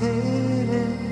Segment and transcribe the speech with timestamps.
[0.00, 1.08] and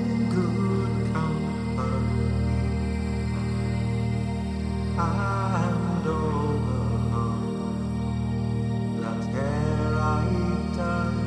[6.07, 6.37] all
[9.99, 10.01] I
[10.75, 11.17] done.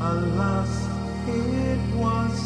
[0.00, 0.88] Alas,
[1.28, 2.44] it was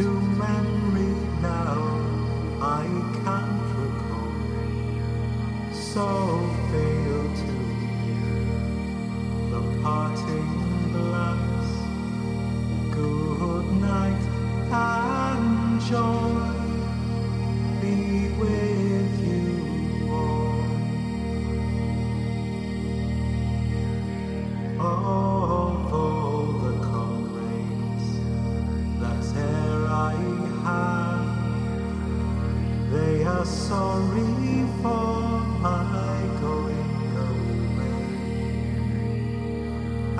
[0.00, 1.12] to memory
[1.42, 1.76] now
[2.62, 2.84] I
[3.22, 4.32] can't recall.
[5.72, 6.06] So
[6.70, 7.52] fail to
[8.00, 8.40] hear
[9.52, 10.69] the parting
[33.50, 36.94] sorry for my going
[37.28, 38.02] away,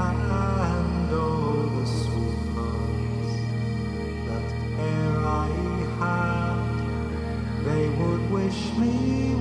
[0.06, 0.30] and
[1.12, 3.32] all the sweethearts
[4.26, 4.48] that
[4.88, 5.52] e'er I
[6.00, 6.60] had,
[7.64, 8.94] they would wish me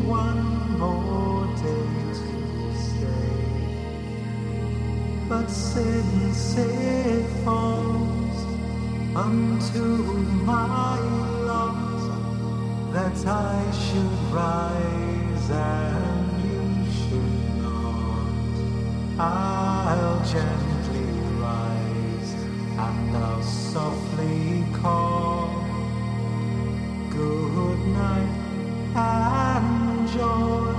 [0.06, 0.46] one
[0.78, 2.32] more day to
[2.88, 3.40] stay.
[5.28, 8.38] But since it falls
[9.16, 9.86] unto
[10.46, 10.79] my
[13.26, 18.30] I should rise and you should not,
[19.20, 21.10] I'll gently
[21.40, 22.34] rise
[22.78, 25.66] and I'll softly call.
[27.10, 28.36] Good night
[28.96, 30.76] and joy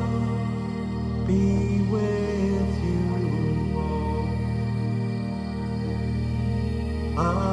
[1.27, 3.05] be with you
[3.77, 4.29] all.
[7.19, 7.50] A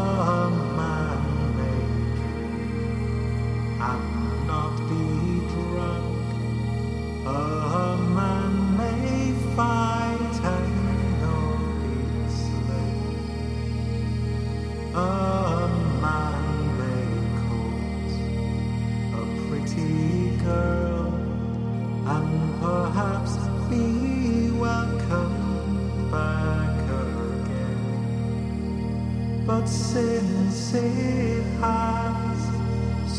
[29.47, 32.56] But since it has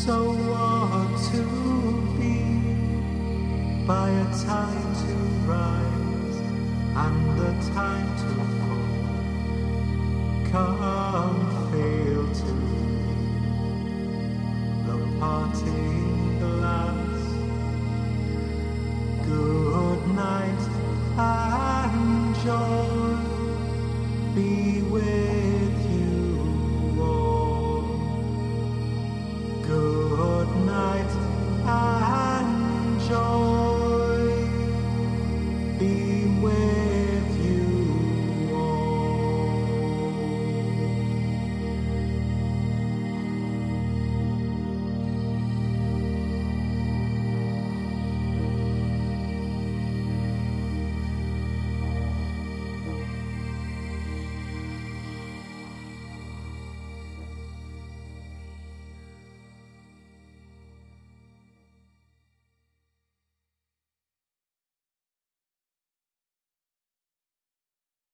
[0.09, 0.21] so
[0.53, 1.43] ought to
[2.17, 2.41] be
[3.85, 5.13] by a time to
[5.53, 6.37] rise
[7.05, 9.05] and a time to fall,
[10.51, 11.58] come